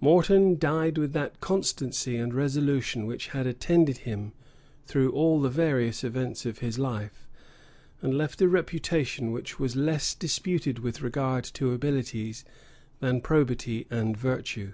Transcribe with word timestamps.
Morton 0.00 0.58
died 0.58 0.98
with 0.98 1.12
that 1.12 1.38
constancy 1.40 2.16
and 2.16 2.34
resolution 2.34 3.06
which 3.06 3.28
had 3.28 3.46
attended 3.46 3.98
him 3.98 4.32
through 4.86 5.12
all 5.12 5.40
the 5.40 5.48
various 5.48 6.02
events 6.02 6.44
of 6.44 6.58
his 6.58 6.80
life; 6.80 7.28
and 8.02 8.18
left 8.18 8.42
a 8.42 8.48
reputation 8.48 9.30
which 9.30 9.60
was 9.60 9.76
less 9.76 10.16
disputed 10.16 10.80
with 10.80 11.00
regard 11.00 11.44
to 11.44 11.70
abilities 11.70 12.44
than 12.98 13.20
probity 13.20 13.86
and 13.88 14.16
virtue. 14.16 14.72